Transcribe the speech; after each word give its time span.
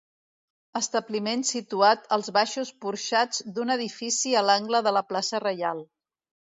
Establiment 0.79 1.43
situat 1.49 2.09
als 2.19 2.31
baixos 2.39 2.73
porxats 2.87 3.45
d'un 3.53 3.77
edifici 3.79 4.37
a 4.43 4.47
l'angle 4.51 4.85
de 4.91 4.99
la 5.01 5.09
plaça 5.15 5.47
Reial. 5.49 5.89